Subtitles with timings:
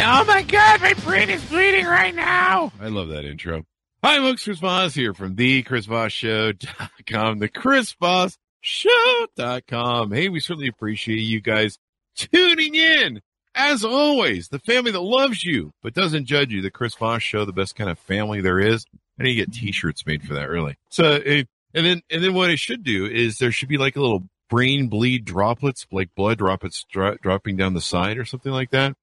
[0.00, 2.72] Oh my god, my brain is bleeding right now.
[2.80, 3.64] I love that intro.
[4.04, 4.44] Hi, folks.
[4.44, 10.12] Chris Voss here from the Chris Voss Show.com, the Chris Voss Show.com.
[10.12, 11.78] Hey, we certainly appreciate you guys
[12.16, 13.20] tuning in.
[13.56, 16.62] As always, the family that loves you but doesn't judge you.
[16.62, 18.84] The Chris Voss Show, the best kind of family there is.
[19.18, 20.76] I need to get T-shirts made for that, really.
[20.90, 21.42] So, eh,
[21.74, 24.22] and then and then what I should do is there should be like a little
[24.48, 28.94] brain bleed droplets, like blood droplets dro- dropping down the side or something like that.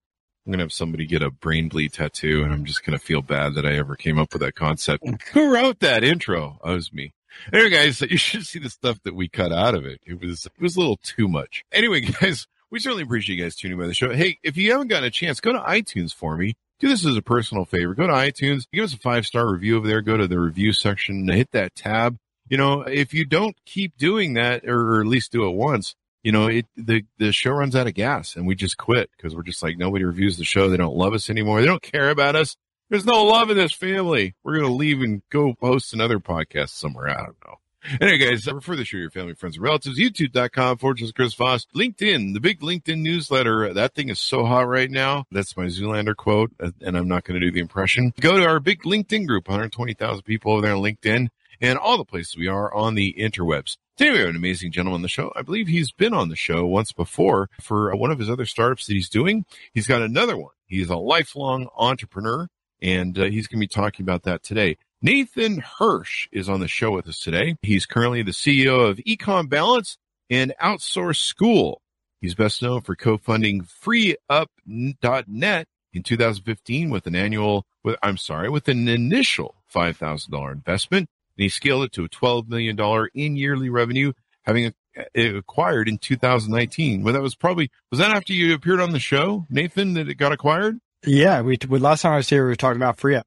[0.46, 3.54] I'm gonna have somebody get a brain bleed tattoo, and I'm just gonna feel bad
[3.54, 5.04] that I ever came up with that concept.
[5.04, 5.20] Mm.
[5.32, 6.58] Who wrote that intro?
[6.62, 7.12] Oh, that was me.
[7.52, 10.00] Anyway, guys, you should see the stuff that we cut out of it.
[10.06, 11.64] It was it was a little too much.
[11.72, 14.12] Anyway, guys, we certainly appreciate you guys tuning by the show.
[14.12, 16.54] Hey, if you haven't gotten a chance, go to iTunes for me.
[16.78, 17.94] Do this as a personal favor.
[17.94, 20.02] Go to iTunes, give us a five star review over there.
[20.02, 22.18] Go to the review section, hit that tab.
[22.48, 25.96] You know, if you don't keep doing that, or at least do it once,
[26.26, 29.36] you know, it the the show runs out of gas and we just quit because
[29.36, 30.68] we're just like nobody reviews the show.
[30.68, 31.60] They don't love us anymore.
[31.60, 32.56] They don't care about us.
[32.90, 34.34] There's no love in this family.
[34.42, 37.10] We're gonna leave and go host another podcast somewhere.
[37.10, 37.60] I don't know.
[38.00, 40.00] Anyway, guys, uh, refer the show to your family, friends, and relatives.
[40.00, 41.68] YouTube.com slash Chris Voss.
[41.76, 43.72] LinkedIn, the big LinkedIn newsletter.
[43.72, 45.26] That thing is so hot right now.
[45.30, 48.12] That's my Zoolander quote, uh, and I'm not going to do the impression.
[48.18, 51.28] Go to our big LinkedIn group, 120,000 people over there on LinkedIn,
[51.60, 53.76] and all the places we are on the interwebs.
[53.96, 55.32] Today we have an amazing gentleman on the show.
[55.34, 58.86] I believe he's been on the show once before for one of his other startups
[58.86, 59.46] that he's doing.
[59.72, 60.52] He's got another one.
[60.66, 62.46] He's a lifelong entrepreneur
[62.82, 64.76] and uh, he's going to be talking about that today.
[65.00, 67.56] Nathan Hirsch is on the show with us today.
[67.62, 69.96] He's currently the CEO of Ecom Balance
[70.28, 71.80] and Outsource School.
[72.20, 78.68] He's best known for co-funding FreeUp.net in 2015 with an annual, with, I'm sorry, with
[78.68, 82.78] an initial $5,000 investment and he scaled it to a $12 million
[83.14, 84.72] in yearly revenue, having
[85.14, 87.02] it acquired in 2019.
[87.02, 90.14] Well, that was probably, was that after you appeared on the show, Nathan, that it
[90.14, 90.78] got acquired?
[91.04, 91.42] Yeah.
[91.42, 93.22] We, last time I was here, we were talking about FreeUp.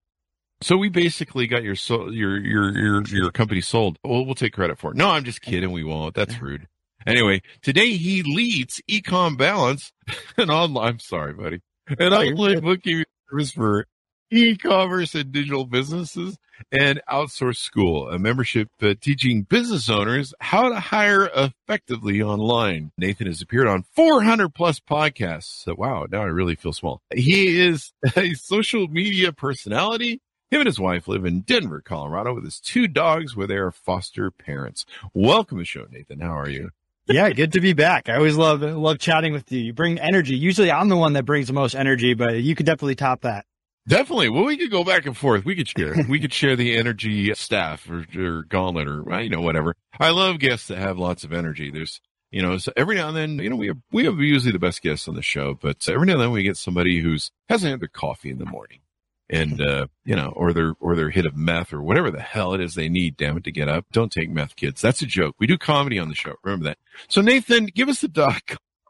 [0.61, 1.75] So we basically got your,
[2.11, 3.97] your, your, your, your company sold.
[4.03, 4.97] Well, we'll take credit for it.
[4.97, 5.71] No, I'm just kidding.
[5.71, 6.15] We won't.
[6.15, 6.67] That's rude.
[7.07, 9.93] Anyway, today he leads Ecom Balance,
[10.37, 13.85] and online, I'm sorry, buddy, an oh, online bookkeeping service for
[14.31, 16.37] e-commerce and digital businesses
[16.71, 22.91] and outsource school, a membership uh, teaching business owners how to hire effectively online.
[22.97, 25.63] Nathan has appeared on 400 plus podcasts.
[25.63, 27.01] So wow, now I really feel small.
[27.13, 30.21] He is a social media personality.
[30.51, 33.71] Him and his wife live in Denver, Colorado with his two dogs where they are
[33.71, 34.85] foster parents.
[35.13, 36.19] Welcome to the show, Nathan.
[36.19, 36.71] How are you?
[37.07, 38.09] yeah, good to be back.
[38.09, 39.59] I always love love chatting with you.
[39.59, 40.35] You bring energy.
[40.35, 43.45] Usually I'm the one that brings the most energy, but you could definitely top that.
[43.89, 44.29] Definitely.
[44.29, 45.43] Well, we could go back and forth.
[45.45, 45.95] We could share.
[46.07, 49.75] we could share the energy staff or, or gauntlet or well, you know whatever.
[49.99, 51.71] I love guests that have lots of energy.
[51.71, 54.51] There's you know so every now and then you know we have we have usually
[54.51, 57.31] the best guests on the show, but every now and then we get somebody who's
[57.49, 58.81] hasn't had their coffee in the morning,
[59.27, 62.53] and uh, you know or their or their hit of meth or whatever the hell
[62.53, 63.17] it is they need.
[63.17, 63.87] Damn it to get up.
[63.91, 64.81] Don't take meth, kids.
[64.83, 65.35] That's a joke.
[65.39, 66.35] We do comedy on the show.
[66.43, 66.77] Remember that.
[67.07, 68.43] So Nathan, give us the dot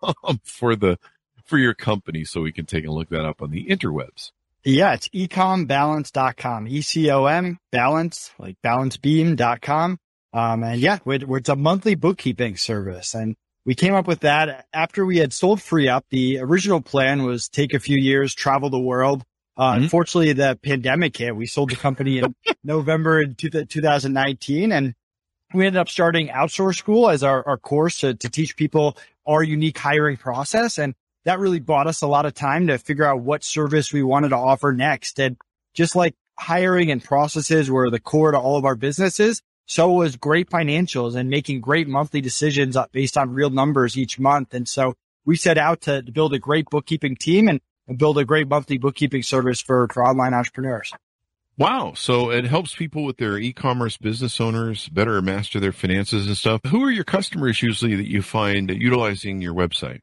[0.04, 1.00] com for the
[1.46, 4.32] for your company so we can take a look that up on the interwebs.
[4.64, 6.68] Yeah, it's ecombalance.com.
[6.68, 9.98] E-C-O-M balance, like balancebeam.com.
[10.32, 13.16] Um, and yeah, we're, we're, it's a monthly bookkeeping service.
[13.16, 16.04] And we came up with that after we had sold FreeUp.
[16.10, 19.24] The original plan was take a few years, travel the world.
[19.58, 19.84] Uh, mm-hmm.
[19.84, 21.36] unfortunately, the pandemic hit.
[21.36, 24.94] We sold the company in November in 2019 and
[25.54, 29.42] we ended up starting outsource school as our, our course to, to teach people our
[29.42, 30.78] unique hiring process.
[30.78, 30.94] And
[31.30, 34.30] that really bought us a lot of time to figure out what service we wanted
[34.30, 35.20] to offer next.
[35.20, 35.38] And
[35.76, 40.16] just like hiring and processes were the core to all of our businesses, so was
[40.16, 44.56] great financials and making great monthly decisions uh, based on real numbers each month.
[44.56, 48.18] And so we set out to, to build a great bookkeeping team and, and build
[48.18, 50.92] a great monthly bookkeeping service for, for online entrepreneurs.
[51.60, 51.94] Wow.
[51.96, 56.62] So it helps people with their e-commerce business owners better master their finances and stuff.
[56.66, 60.00] Who are your customers usually that you find utilizing your website?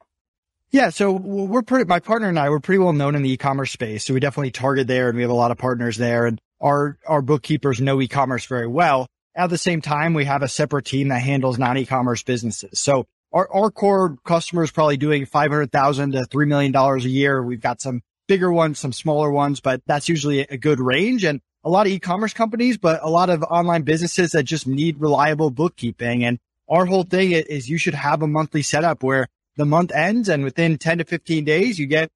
[0.71, 3.71] Yeah, so we're pretty, my partner and I, we're pretty well known in the e-commerce
[3.71, 4.05] space.
[4.05, 6.97] So we definitely target there and we have a lot of partners there and our,
[7.07, 9.07] our bookkeepers know e-commerce very well.
[9.35, 12.79] At the same time, we have a separate team that handles non-e-commerce businesses.
[12.79, 17.41] So our, our core customer is probably doing 500,000 to $3 million a year.
[17.43, 21.23] We've got some bigger ones, some smaller ones, but that's usually a good range.
[21.23, 24.99] And a lot of e-commerce companies, but a lot of online businesses that just need
[24.99, 26.25] reliable bookkeeping.
[26.25, 30.29] And our whole thing is you should have a monthly setup where the month ends
[30.29, 32.09] and within 10 to 15 days, you get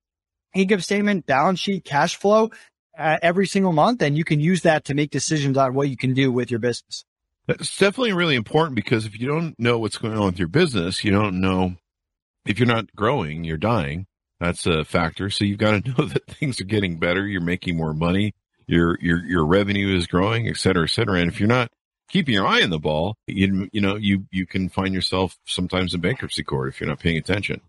[0.55, 2.51] income statement, balance sheet, cash flow
[2.97, 4.01] uh, every single month.
[4.01, 6.59] And you can use that to make decisions on what you can do with your
[6.59, 7.03] business.
[7.47, 11.03] That's definitely really important because if you don't know what's going on with your business,
[11.03, 11.75] you don't know
[12.45, 14.05] if you're not growing, you're dying.
[14.39, 15.29] That's a factor.
[15.29, 17.27] So you've got to know that things are getting better.
[17.27, 18.33] You're making more money.
[18.67, 21.19] Your, your, your revenue is growing, et cetera, et cetera.
[21.19, 21.69] And if you're not
[22.11, 25.93] keeping your eye on the ball, you, you know, you, you can find yourself sometimes
[25.93, 27.61] in bankruptcy court if you're not paying attention.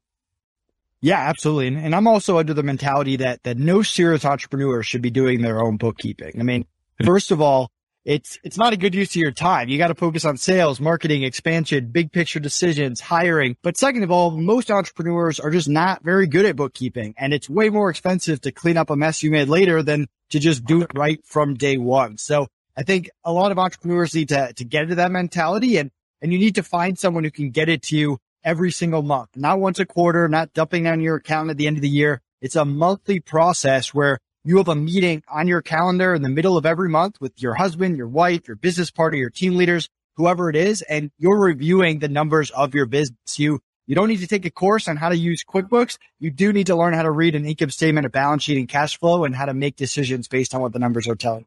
[1.00, 1.68] Yeah, absolutely.
[1.68, 5.42] And, and I'm also under the mentality that, that no serious entrepreneur should be doing
[5.42, 6.34] their own bookkeeping.
[6.38, 6.66] I mean,
[6.98, 7.06] hmm.
[7.06, 7.70] first of all,
[8.04, 9.68] it's, it's not a good use of your time.
[9.68, 13.56] You got to focus on sales, marketing, expansion, big picture decisions, hiring.
[13.62, 17.48] But second of all, most entrepreneurs are just not very good at bookkeeping and it's
[17.48, 20.82] way more expensive to clean up a mess you made later than to just do
[20.82, 22.18] it right from day one.
[22.18, 25.90] So I think a lot of entrepreneurs need to, to get into that mentality and,
[26.20, 29.30] and you need to find someone who can get it to you every single month,
[29.36, 32.20] not once a quarter, not dumping on your account at the end of the year.
[32.40, 36.56] It's a monthly process where you have a meeting on your calendar in the middle
[36.56, 40.50] of every month with your husband, your wife, your business partner, your team leaders, whoever
[40.50, 43.38] it is, and you're reviewing the numbers of your business.
[43.38, 45.98] You, you don't need to take a course on how to use QuickBooks.
[46.18, 48.68] You do need to learn how to read an income statement, a balance sheet and
[48.68, 51.46] cash flow and how to make decisions based on what the numbers are telling.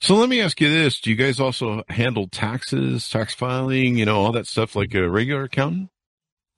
[0.00, 1.00] So let me ask you this.
[1.00, 5.08] Do you guys also handle taxes, tax filing, you know, all that stuff like a
[5.08, 5.90] regular accountant?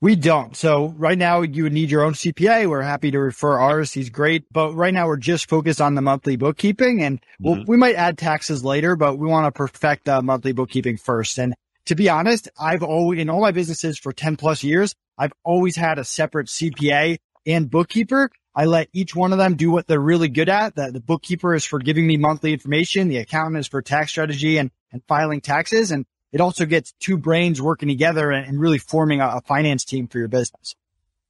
[0.02, 0.56] We don't.
[0.56, 2.68] So right now you would need your own CPA.
[2.68, 3.92] We're happy to refer ours.
[3.92, 4.44] He's great.
[4.50, 7.70] But right now we're just focused on the monthly bookkeeping and we'll, mm-hmm.
[7.70, 11.38] we might add taxes later, but we want to perfect the monthly bookkeeping first.
[11.38, 11.54] And
[11.86, 15.76] to be honest, I've always, in all my businesses for 10 plus years, I've always
[15.76, 18.30] had a separate CPA and bookkeeper.
[18.54, 20.74] I let each one of them do what they're really good at.
[20.74, 23.08] The, the bookkeeper is for giving me monthly information.
[23.08, 25.92] The accountant is for tax strategy and, and filing taxes.
[25.92, 29.84] And it also gets two brains working together and, and really forming a, a finance
[29.84, 30.74] team for your business.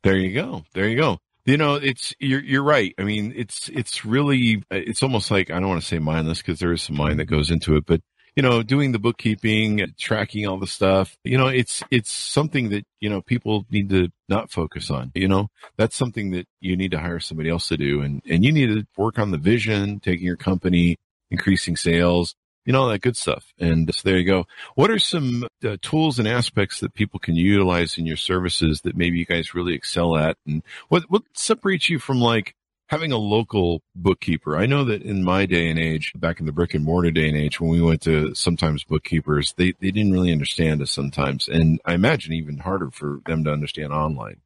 [0.03, 0.65] There you go.
[0.73, 1.19] There you go.
[1.45, 2.95] You know, it's you're you're right.
[2.99, 6.59] I mean, it's it's really it's almost like I don't want to say mindless because
[6.59, 8.03] there is some mind that goes into it, but
[8.37, 12.87] you know, doing the bookkeeping, tracking all the stuff, you know, it's, it's something that,
[13.01, 16.93] you know, people need to not focus on, you know, that's something that you need
[16.93, 18.03] to hire somebody else to do.
[18.03, 20.97] And, and you need to work on the vision, taking your company,
[21.31, 22.35] increasing sales,
[22.65, 23.53] you know, all that good stuff.
[23.59, 24.47] And so there you go.
[24.75, 28.97] What are some uh, tools and aspects that people can utilize in your services that
[28.97, 30.37] maybe you guys really excel at?
[30.47, 32.55] And what, what separates you from like
[32.91, 34.57] having a local bookkeeper?
[34.57, 37.29] I know that in my day and age, back in the brick and mortar day
[37.29, 41.49] and age, when we went to sometimes bookkeepers, they, they didn't really understand us sometimes.
[41.49, 44.43] And I imagine even harder for them to understand online.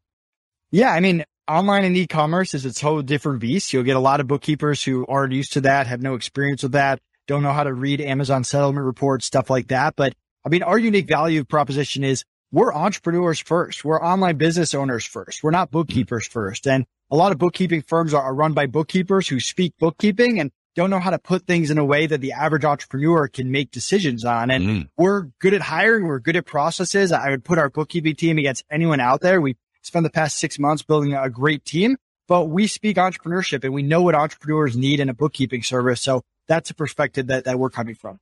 [0.70, 0.92] Yeah.
[0.92, 3.72] I mean, online and e-commerce is its whole different beast.
[3.72, 6.72] You'll get a lot of bookkeepers who aren't used to that, have no experience with
[6.72, 9.96] that don't know how to read Amazon settlement reports, stuff like that.
[9.96, 10.14] But
[10.44, 13.84] I mean, our unique value proposition is we're entrepreneurs first.
[13.84, 15.42] We're online business owners first.
[15.42, 16.66] We're not bookkeepers first.
[16.66, 20.90] And a lot of bookkeeping firms are run by bookkeepers who speak bookkeeping and don't
[20.90, 24.24] know how to put things in a way that the average entrepreneur can make decisions
[24.24, 24.50] on.
[24.50, 24.88] And mm.
[24.96, 26.06] we're good at hiring.
[26.06, 27.12] We're good at processes.
[27.12, 29.40] I would put our bookkeeping team against anyone out there.
[29.40, 31.96] We spent the past six months building a great team,
[32.26, 36.00] but we speak entrepreneurship and we know what entrepreneurs need in a bookkeeping service.
[36.00, 38.18] So that's a perspective that, that we're coming from.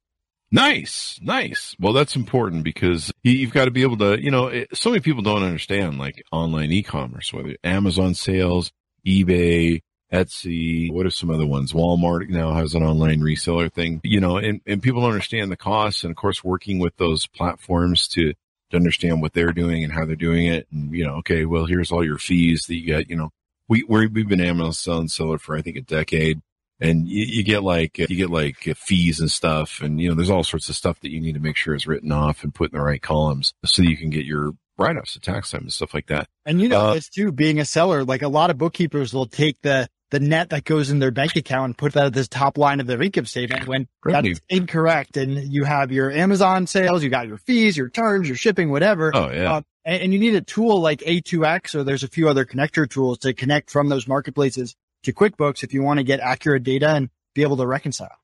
[0.55, 1.75] Nice, nice.
[1.81, 5.23] Well, that's important because you've got to be able to, you know, so many people
[5.23, 8.71] don't understand like online e-commerce, whether Amazon sales,
[9.07, 9.81] eBay,
[10.13, 11.73] Etsy, what are some other ones?
[11.73, 15.57] Walmart now has an online reseller thing, you know, and, and people don't understand the
[15.57, 16.05] costs.
[16.05, 18.35] And of course, working with those platforms to,
[18.71, 20.67] to understand what they're doing and how they're doing it.
[20.71, 23.31] And, you know, okay, well, here's all your fees that you get, you know,
[23.69, 26.43] we, we have been Amazon seller for, I think, a decade
[26.83, 29.81] and you, you, get like you get like fees and stuff.
[29.81, 31.87] And you know there's all sorts of stuff that you need to make sure is
[31.87, 35.23] written off and put in the right columns so you can get your write-offs at
[35.23, 36.29] tax time and stuff like that.
[36.45, 39.27] And you know uh, this too being a seller like a lot of bookkeepers will
[39.27, 42.27] take the the net that goes in their bank account and put that at the
[42.27, 44.35] top line of their income statement when revenue.
[44.35, 45.17] that's incorrect.
[45.17, 49.11] And you have your amazon sales you got your fees your turns your shipping whatever.
[49.15, 49.55] Oh yeah.
[49.55, 52.89] Uh, and, and you need a tool like a2x or there's a few other connector
[52.89, 56.91] tools to connect from those marketplaces to QuickBooks if you want to get accurate data
[56.91, 58.17] and be able to reconcile.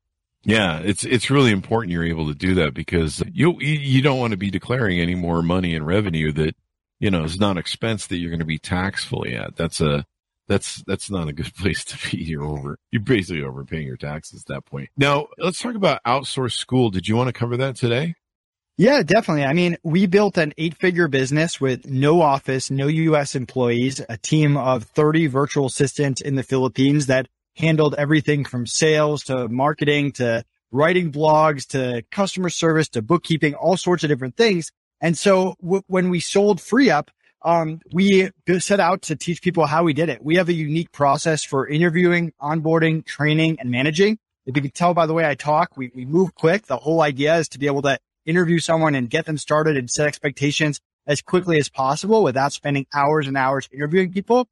[0.44, 4.30] Yeah, it's it's really important you're able to do that because you you don't want
[4.30, 6.54] to be declaring any more money and revenue that
[7.00, 9.56] you know is not expense that you're going to be taxed fully at.
[9.56, 10.06] That's a
[10.46, 12.22] that's that's not a good place to be.
[12.22, 14.90] You're over you're basically overpaying your taxes at that point.
[14.96, 16.90] Now let's talk about outsourced school.
[16.90, 18.14] Did you want to cover that today?
[18.80, 19.42] Yeah, definitely.
[19.42, 24.16] I mean, we built an eight figure business with no office, no US employees, a
[24.16, 30.12] team of 30 virtual assistants in the Philippines that handled everything from sales to marketing
[30.12, 34.70] to writing blogs to customer service to bookkeeping, all sorts of different things.
[35.00, 37.08] And so w- when we sold FreeUp,
[37.42, 38.30] um, we
[38.60, 40.22] set out to teach people how we did it.
[40.22, 44.18] We have a unique process for interviewing, onboarding, training, and managing.
[44.46, 46.66] If you can tell by the way I talk, we, we move quick.
[46.66, 49.90] The whole idea is to be able to interview someone and get them started and
[49.90, 54.46] set expectations as quickly as possible without spending hours and hours interviewing people,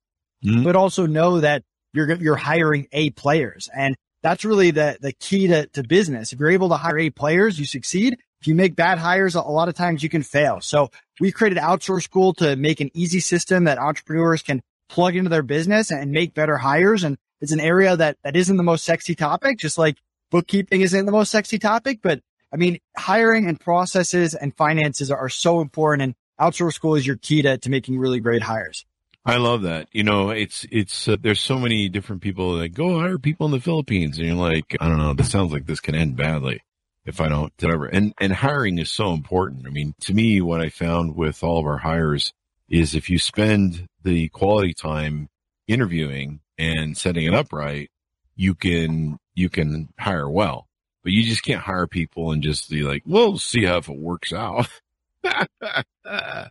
[0.45, 0.64] mm-hmm.
[0.64, 3.68] but also know that you're, you're hiring A players.
[3.76, 6.33] And that's really the, the key to, to business.
[6.33, 8.16] If you're able to hire A players, you succeed.
[8.40, 10.61] If you make bad hires, a lot of times you can fail.
[10.61, 10.90] So
[11.21, 15.42] we created Outsource School to make an easy system that entrepreneurs can plug into their
[15.42, 17.04] business and make better hires.
[17.04, 19.97] And it's an area that, that isn't the most sexy topic, just like
[20.30, 22.21] bookkeeping isn't the most sexy topic, but
[22.53, 27.17] I mean, hiring and processes and finances are so important and outsource school is your
[27.17, 28.85] key to, to making really great hires.
[29.25, 29.88] I love that.
[29.91, 33.53] You know, it's, it's, uh, there's so many different people that go hire people in
[33.53, 36.62] the Philippines and you're like, I don't know, this sounds like this can end badly
[37.05, 37.87] if I don't, whatever.
[37.87, 39.67] And, and hiring is so important.
[39.67, 42.33] I mean, to me, what I found with all of our hires
[42.69, 45.29] is if you spend the quality time
[45.67, 47.91] interviewing and setting it up right,
[48.37, 50.69] you can, you can hire well
[51.07, 53.97] but you just can't hire people and just be like, we'll see how if it
[53.97, 54.67] works out.
[55.23, 56.51] and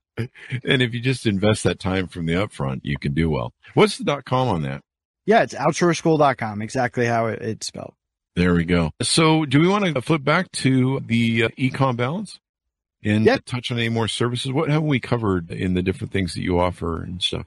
[0.64, 3.52] if you just invest that time from the upfront, you can do well.
[3.74, 4.82] What's the dot com on that?
[5.26, 7.96] Yeah, it's outsourceschool.com, exactly how it, it's spelled.
[8.38, 8.92] There we go.
[9.02, 12.40] So do we want to flip back to the uh, ecom balance
[13.04, 13.44] and yep.
[13.44, 14.54] touch on any more services?
[14.54, 17.46] What have we covered in the different things that you offer and stuff?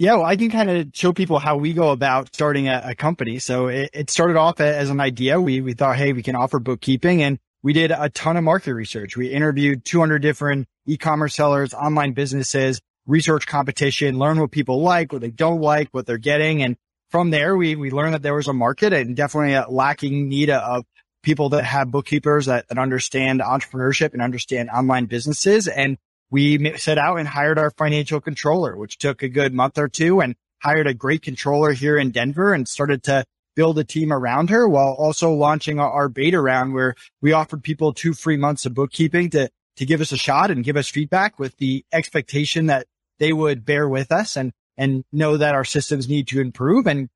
[0.00, 2.94] Yeah, well, I can kind of show people how we go about starting a, a
[2.94, 3.38] company.
[3.38, 5.38] So it, it, started off as an idea.
[5.38, 8.72] We, we thought, hey, we can offer bookkeeping and we did a ton of market
[8.72, 9.14] research.
[9.14, 15.20] We interviewed 200 different e-commerce sellers, online businesses, research competition, learn what people like, what
[15.20, 16.62] they don't like, what they're getting.
[16.62, 16.78] And
[17.10, 20.48] from there, we, we learned that there was a market and definitely a lacking need
[20.48, 20.86] of
[21.22, 25.68] people that have bookkeepers that, that understand entrepreneurship and understand online businesses.
[25.68, 25.98] And
[26.30, 30.20] we set out and hired our financial controller, which took a good month or two
[30.20, 33.24] and hired a great controller here in Denver and started to
[33.56, 37.92] build a team around her while also launching our, beta round where we offered people
[37.92, 41.38] two free months of bookkeeping to, to give us a shot and give us feedback
[41.38, 42.86] with the expectation that
[43.18, 46.86] they would bear with us and, and know that our systems need to improve.
[46.86, 47.08] And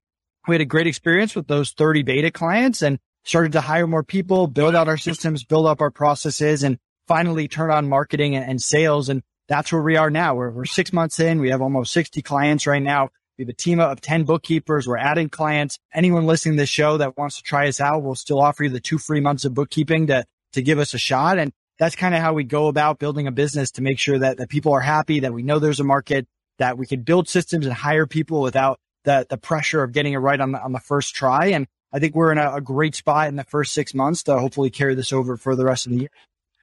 [0.49, 4.05] we had a great experience with those 30 beta clients and started to hire more
[4.05, 8.61] people, build out our systems, build up our processes and finally turn on marketing and,
[8.61, 9.09] sales.
[9.09, 10.35] And that's where we are now.
[10.35, 11.41] We're, we're six months in.
[11.41, 13.11] We have almost 60 clients right now.
[13.39, 14.87] We have a team of 10 bookkeepers.
[14.87, 15.79] We're adding clients.
[15.93, 18.71] Anyone listening to this show that wants to try us out, we'll still offer you
[18.71, 21.39] the two free months of bookkeeping to, to give us a shot.
[21.39, 24.37] And that's kind of how we go about building a business to make sure that,
[24.37, 26.27] that people are happy, that we know there's a market,
[26.59, 30.19] that we can build systems and hire people without the, the pressure of getting it
[30.19, 31.47] right on the, on the first try.
[31.47, 34.39] And I think we're in a, a great spot in the first six months to
[34.39, 36.11] hopefully carry this over for the rest of the year.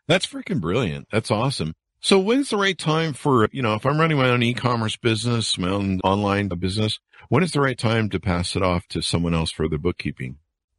[0.07, 1.07] That's freaking brilliant.
[1.11, 1.73] That's awesome.
[2.03, 5.57] So when's the right time for, you know, if I'm running my own e-commerce business,
[5.57, 9.35] my own online business, when is the right time to pass it off to someone
[9.35, 10.37] else for the bookkeeping?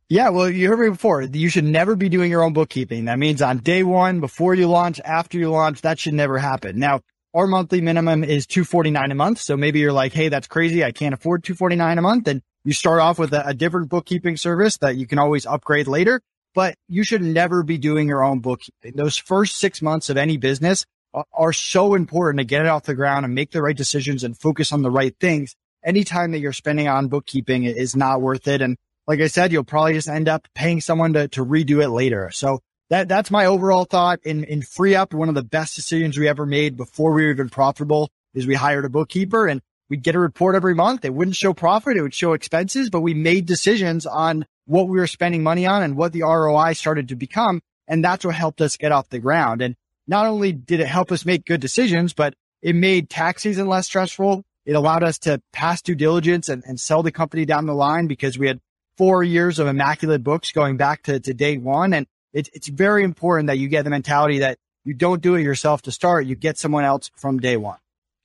[0.08, 1.22] Yeah, well, you heard me before.
[1.22, 3.06] You should never be doing your own bookkeeping.
[3.06, 6.78] That means on day one, before you launch, after you launch, that should never happen.
[6.78, 7.00] Now,
[7.34, 9.38] our monthly minimum is 249 a month.
[9.38, 10.84] So maybe you're like, Hey, that's crazy.
[10.84, 12.28] I can't afford 249 a month.
[12.28, 15.86] And you start off with a, a different bookkeeping service that you can always upgrade
[15.86, 16.20] later
[16.54, 18.92] but you should never be doing your own bookkeeping.
[18.94, 20.84] Those first six months of any business
[21.32, 24.38] are so important to get it off the ground and make the right decisions and
[24.38, 25.54] focus on the right things.
[25.84, 28.62] Anytime that you're spending on bookkeeping is not worth it.
[28.62, 31.90] And like I said, you'll probably just end up paying someone to, to redo it
[31.90, 32.30] later.
[32.30, 35.12] So that, that's my overall thought in, in FreeUp.
[35.12, 38.54] One of the best decisions we ever made before we were even profitable is we
[38.54, 41.04] hired a bookkeeper and we'd get a report every month.
[41.04, 41.96] It wouldn't show profit.
[41.96, 45.82] It would show expenses, but we made decisions on what we were spending money on
[45.82, 47.60] and what the ROI started to become.
[47.88, 49.60] And that's what helped us get off the ground.
[49.60, 49.76] And
[50.06, 53.86] not only did it help us make good decisions, but it made tax season less
[53.86, 54.44] stressful.
[54.64, 58.06] It allowed us to pass due diligence and, and sell the company down the line
[58.06, 58.60] because we had
[58.96, 61.92] four years of immaculate books going back to, to day one.
[61.92, 65.42] And it's, it's very important that you get the mentality that you don't do it
[65.42, 66.26] yourself to start.
[66.26, 67.78] You get someone else from day one.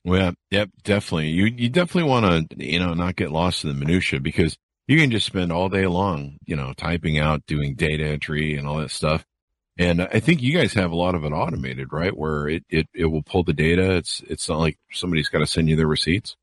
[0.04, 1.28] Well, yep, definitely.
[1.28, 4.56] You, you definitely want to, you know, not get lost in the minutia because
[4.88, 8.66] you can just spend all day long, you know, typing out, doing data entry and
[8.66, 9.24] all that stuff.
[9.76, 12.16] And I think you guys have a lot of it automated, right?
[12.16, 13.94] Where it, it, it will pull the data.
[13.94, 16.36] It's, it's not like somebody's got to send you their receipts.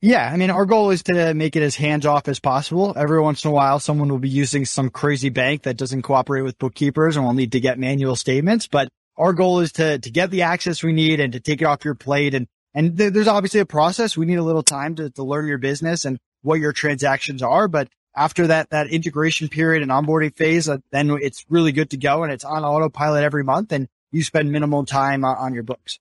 [0.00, 0.30] Yeah.
[0.30, 2.92] I mean, our goal is to make it as hands off as possible.
[2.94, 6.42] Every once in a while, someone will be using some crazy bank that doesn't cooperate
[6.42, 10.10] with bookkeepers and will need to get manual statements, but our goal is to, to
[10.10, 12.34] get the access we need and to take it off your plate.
[12.34, 14.16] And, and th- there's obviously a process.
[14.16, 17.68] We need a little time to, to learn your business and what your transactions are.
[17.68, 21.96] But after that, that integration period and onboarding phase, uh, then it's really good to
[21.96, 25.62] go and it's on autopilot every month and you spend minimal time on, on your
[25.62, 25.98] books.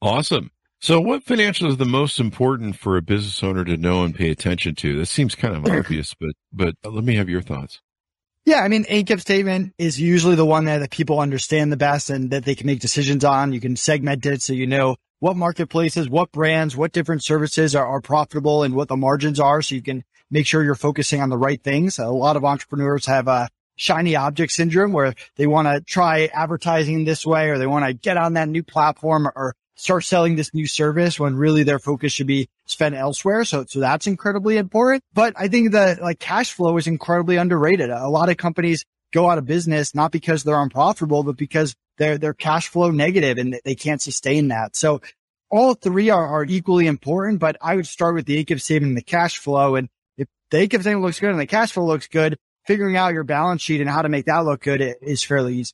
[0.00, 0.50] Awesome.
[0.80, 4.30] So what financial is the most important for a business owner to know and pay
[4.30, 4.98] attention to?
[4.98, 7.80] This seems kind of obvious, but, but let me have your thoughts.
[8.44, 12.10] Yeah, I mean, income statement is usually the one that, that people understand the best
[12.10, 13.52] and that they can make decisions on.
[13.52, 17.86] You can segment it so you know what marketplaces, what brands, what different services are,
[17.86, 19.62] are profitable and what the margins are.
[19.62, 20.02] So you can
[20.32, 22.00] make sure you're focusing on the right things.
[22.00, 27.04] A lot of entrepreneurs have a shiny object syndrome where they want to try advertising
[27.04, 30.52] this way or they want to get on that new platform or start selling this
[30.54, 33.44] new service when really their focus should be spent elsewhere.
[33.44, 35.04] So, so that's incredibly important.
[35.14, 37.90] But I think that like cash flow is incredibly underrated.
[37.90, 42.18] A lot of companies go out of business, not because they're unprofitable, but because they're,
[42.18, 44.74] they're cash flow negative and they can't sustain that.
[44.74, 45.00] So
[45.50, 49.02] all three are, are equally important, but I would start with the income and the
[49.02, 49.76] cash flow.
[49.76, 53.12] And if the income statement looks good and the cash flow looks good, figuring out
[53.12, 55.72] your balance sheet and how to make that look good is fairly easy.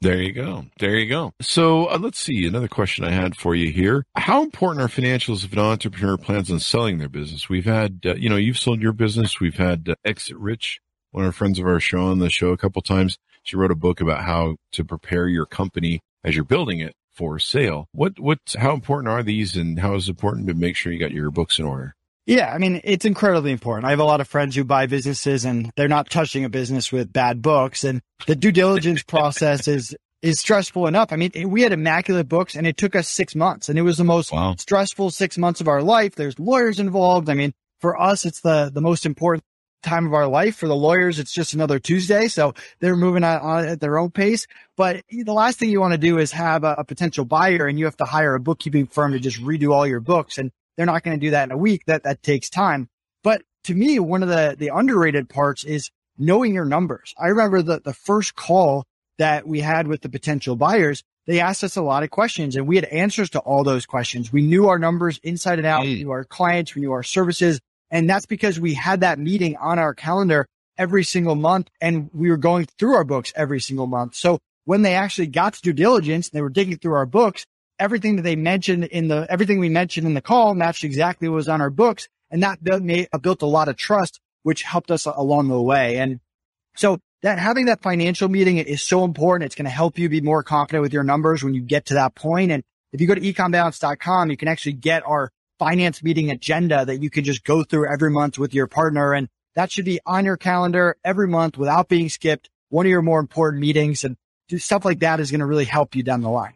[0.00, 0.66] There you go.
[0.78, 1.32] There you go.
[1.40, 2.46] So uh, let's see.
[2.46, 4.04] Another question I had for you here.
[4.14, 7.48] How important are financials if an entrepreneur plans on selling their business?
[7.48, 9.40] We've had, uh, you know, you've sold your business.
[9.40, 12.50] We've had uh, Exit Rich, one of our friends of our show on the show
[12.50, 13.18] a couple times.
[13.48, 17.38] She wrote a book about how to prepare your company as you're building it for
[17.38, 17.88] sale.
[17.92, 20.98] What, what, how important are these and how is it important to make sure you
[20.98, 21.94] got your books in order?
[22.26, 23.86] Yeah, I mean, it's incredibly important.
[23.86, 26.92] I have a lot of friends who buy businesses and they're not touching a business
[26.92, 27.84] with bad books.
[27.84, 31.10] And the due diligence process is, is stressful enough.
[31.10, 33.96] I mean, we had immaculate books and it took us six months and it was
[33.96, 34.56] the most wow.
[34.58, 36.16] stressful six months of our life.
[36.16, 37.30] There's lawyers involved.
[37.30, 39.42] I mean, for us, it's the, the most important
[39.82, 40.56] time of our life.
[40.56, 42.28] For the lawyers, it's just another Tuesday.
[42.28, 44.46] So they're moving on, on at their own pace.
[44.76, 47.78] But the last thing you want to do is have a, a potential buyer and
[47.78, 50.38] you have to hire a bookkeeping firm to just redo all your books.
[50.38, 51.84] And they're not going to do that in a week.
[51.86, 52.88] That, that takes time.
[53.22, 57.14] But to me, one of the, the underrated parts is knowing your numbers.
[57.18, 58.84] I remember the, the first call
[59.18, 61.02] that we had with the potential buyers.
[61.26, 64.32] They asked us a lot of questions and we had answers to all those questions.
[64.32, 65.82] We knew our numbers inside and out.
[65.82, 66.74] We knew our clients.
[66.74, 67.60] We knew our services.
[67.90, 70.46] And that's because we had that meeting on our calendar
[70.76, 74.14] every single month and we were going through our books every single month.
[74.14, 77.44] So when they actually got to due diligence, they were digging through our books
[77.78, 81.36] everything that they mentioned in the, everything we mentioned in the call matched exactly what
[81.36, 82.08] was on our books.
[82.30, 85.98] And that built, a lot of trust, which helped us along the way.
[85.98, 86.20] And
[86.76, 89.46] so that having that financial meeting is so important.
[89.46, 91.94] It's going to help you be more confident with your numbers when you get to
[91.94, 92.52] that point.
[92.52, 97.02] And if you go to ecombalance.com, you can actually get our finance meeting agenda that
[97.02, 99.12] you can just go through every month with your partner.
[99.12, 102.48] And that should be on your calendar every month without being skipped.
[102.70, 104.16] One of your more important meetings and
[104.56, 106.54] stuff like that is going to really help you down the line.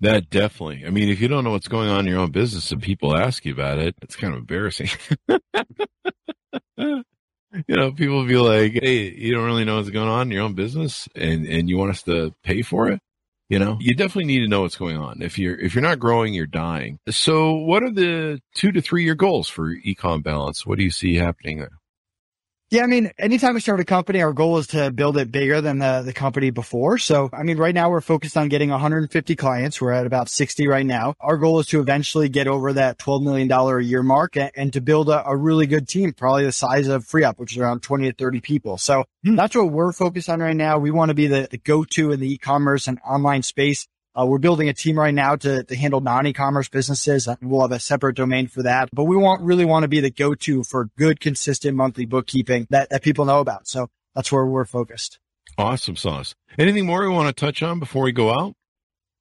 [0.00, 0.84] That definitely.
[0.86, 3.16] I mean, if you don't know what's going on in your own business and people
[3.16, 4.88] ask you about it, it's kind of embarrassing.
[6.76, 7.04] you
[7.66, 10.54] know, people be like, Hey, you don't really know what's going on in your own
[10.54, 13.00] business and, and you want us to pay for it.
[13.48, 15.22] You know, you definitely need to know what's going on.
[15.22, 16.98] If you're, if you're not growing, you're dying.
[17.08, 20.66] So what are the two to three year goals for ecom balance?
[20.66, 21.77] What do you see happening there?
[22.70, 25.62] Yeah, I mean, anytime we start a company, our goal is to build it bigger
[25.62, 26.98] than the, the company before.
[26.98, 29.80] So, I mean, right now we're focused on getting 150 clients.
[29.80, 31.14] We're at about 60 right now.
[31.18, 34.70] Our goal is to eventually get over that $12 million a year mark and, and
[34.74, 37.80] to build a, a, really good team, probably the size of FreeUp, which is around
[37.80, 38.76] 20 to 30 people.
[38.76, 39.34] So hmm.
[39.34, 40.78] that's what we're focused on right now.
[40.78, 43.88] We want to be the, the go-to in the e-commerce and online space.
[44.14, 47.28] Uh, we're building a team right now to, to handle non-e-commerce businesses.
[47.40, 50.10] We'll have a separate domain for that, but we want really want to be the
[50.10, 53.68] go-to for good, consistent monthly bookkeeping that, that people know about.
[53.68, 55.18] So that's where we're focused.
[55.56, 56.34] Awesome sauce.
[56.58, 58.54] Anything more you want to touch on before we go out?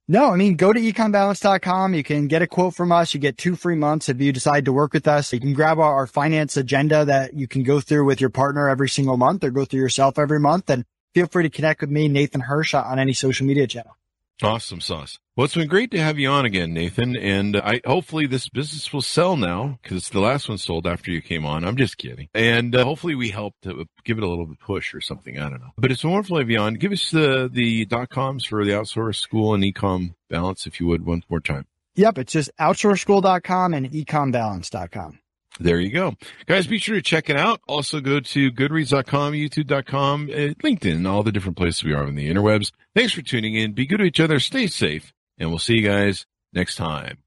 [0.10, 1.94] No, I mean, go to ecombalance.com.
[1.94, 3.14] You can get a quote from us.
[3.14, 5.34] You get two free months if you decide to work with us.
[5.34, 8.70] You can grab our, our finance agenda that you can go through with your partner
[8.70, 10.70] every single month or go through yourself every month.
[10.70, 13.98] And feel free to connect with me, Nathan Hirsch, on any social media channel.
[14.44, 15.18] Awesome sauce.
[15.36, 17.16] Well, it's been great to have you on again, Nathan.
[17.16, 21.22] And I hopefully this business will sell now because the last one sold after you
[21.22, 21.64] came on.
[21.64, 22.30] I'm just kidding.
[22.34, 25.40] And uh, hopefully we helped to give it a little bit push or something.
[25.40, 25.72] I don't know.
[25.78, 26.76] But it's wonderful to have you on.
[26.76, 30.88] Give us the the dot coms for the outsource school and ecom balance, if you
[30.88, 31.66] would, one more time.
[31.96, 35.20] Yep, it's just outsourceschool.com and ecombalance.com.
[35.60, 36.16] There you go.
[36.46, 37.62] Guys, be sure to check it out.
[37.68, 42.30] Also go to goodreads.com, youtube.com, uh, LinkedIn, all the different places we are on the
[42.30, 42.72] interwebs.
[42.96, 43.74] Thanks for tuning in.
[43.74, 44.40] Be good to each other.
[44.40, 47.18] Stay safe and we'll see you guys next time.